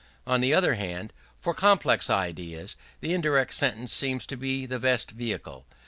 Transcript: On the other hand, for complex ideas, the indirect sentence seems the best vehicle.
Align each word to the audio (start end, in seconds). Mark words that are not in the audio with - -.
On 0.25 0.41
the 0.41 0.51
other 0.51 0.73
hand, 0.73 1.13
for 1.39 1.53
complex 1.53 2.09
ideas, 2.09 2.75
the 3.01 3.13
indirect 3.13 3.53
sentence 3.53 3.93
seems 3.93 4.25
the 4.25 4.79
best 4.81 5.11
vehicle. 5.11 5.67